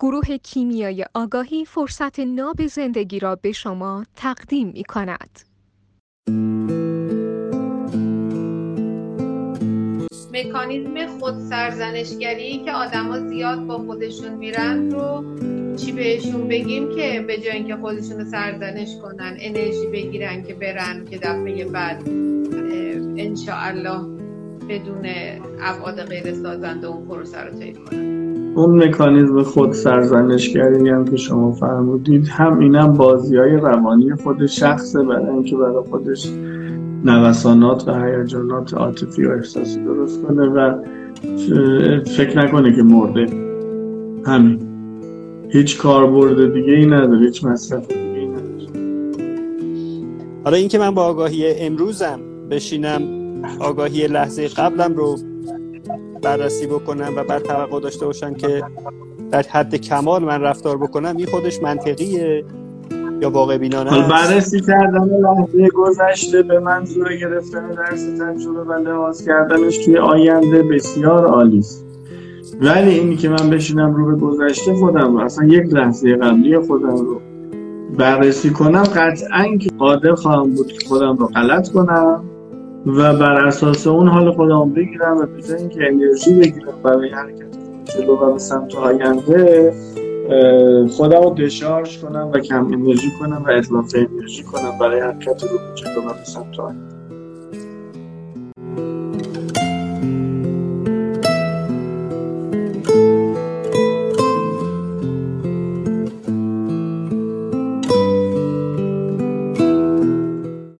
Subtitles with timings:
[0.00, 5.40] گروه کیمیای آگاهی فرصت ناب زندگی را به شما تقدیم می کند.
[10.32, 15.24] مکانیزم خود سرزنشگری که آدما زیاد با خودشون میرن رو
[15.76, 21.04] چی بهشون بگیم که به جای اینکه خودشون رو سرزنش کنن انرژی بگیرن که برن
[21.04, 22.08] که دفعه بعد
[23.16, 24.00] انشاءالله
[24.68, 25.06] بدون
[25.60, 28.17] ابعاد غیر سازنده اون پروسه رو طی کنن
[28.58, 35.02] اون مکانیزم خود سرزنشگری هم که شما فرمودید هم اینم بازی های روانی خود شخصه
[35.02, 36.32] برای اینکه برای خودش
[37.04, 40.74] نوسانات و هیجانات عاطفی و احساسی درست کنه و
[42.04, 43.26] فکر نکنه که مرده.
[44.26, 44.60] همین.
[45.48, 48.68] هیچ کاربرد دیگه ای نداره هیچ مصرف دیگه ای نداره.
[50.44, 52.20] حالا اینکه من با آگاهی امروزم
[52.50, 53.02] بشینم
[53.60, 55.16] آگاهی لحظه قبلم رو
[56.22, 58.62] بررسی بکنم و بعد توقع داشته باشم که
[59.30, 62.44] در حد کمال من رفتار بکنم این خودش منطقیه
[63.20, 69.78] یا واقع بینانه بررسی کردن لحظه گذشته به منظور گرفتن درس تجربه و لحاظ کردنش
[69.78, 71.84] توی آینده بسیار عالی است.
[72.60, 76.96] ولی اینی که من بشینم رو به گذشته خودم رو اصلا یک لحظه قبلی خودم
[76.96, 77.20] رو
[77.98, 82.24] بررسی کنم قطعا که قادر خواهم بود که خودم رو غلط کنم.
[82.86, 88.16] و بر اساس اون حال خودم بگیرم و به اینکه انرژی بگیرم برای حرکت جلو
[88.16, 89.72] و به سمت آینده
[90.90, 95.48] خودم رو دشارژ کنم و کم انرژی کنم و اضافه انرژی کنم برای حرکت رو
[95.74, 96.97] جلو و به سمت آینده.